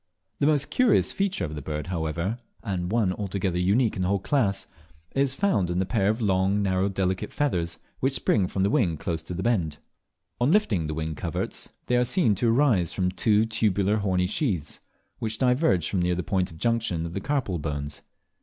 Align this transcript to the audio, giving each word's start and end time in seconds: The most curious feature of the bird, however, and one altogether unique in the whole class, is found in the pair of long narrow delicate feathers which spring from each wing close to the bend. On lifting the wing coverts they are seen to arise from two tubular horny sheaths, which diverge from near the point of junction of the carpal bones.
The 0.39 0.47
most 0.47 0.71
curious 0.71 1.11
feature 1.11 1.45
of 1.45 1.53
the 1.53 1.61
bird, 1.61 1.85
however, 1.85 2.39
and 2.63 2.91
one 2.91 3.13
altogether 3.13 3.59
unique 3.59 3.95
in 3.95 4.01
the 4.01 4.07
whole 4.07 4.17
class, 4.17 4.65
is 5.13 5.35
found 5.35 5.69
in 5.69 5.77
the 5.77 5.85
pair 5.85 6.09
of 6.09 6.19
long 6.19 6.63
narrow 6.63 6.89
delicate 6.89 7.31
feathers 7.31 7.77
which 7.99 8.13
spring 8.15 8.47
from 8.47 8.65
each 8.65 8.71
wing 8.71 8.97
close 8.97 9.21
to 9.21 9.35
the 9.35 9.43
bend. 9.43 9.77
On 10.39 10.51
lifting 10.51 10.87
the 10.87 10.95
wing 10.95 11.13
coverts 11.13 11.69
they 11.85 11.97
are 11.97 12.03
seen 12.03 12.33
to 12.33 12.49
arise 12.49 12.91
from 12.93 13.11
two 13.11 13.45
tubular 13.45 13.97
horny 13.97 14.25
sheaths, 14.25 14.79
which 15.19 15.37
diverge 15.37 15.87
from 15.87 16.01
near 16.01 16.15
the 16.15 16.23
point 16.23 16.49
of 16.49 16.57
junction 16.57 17.05
of 17.05 17.13
the 17.13 17.21
carpal 17.21 17.59
bones. 17.61 18.01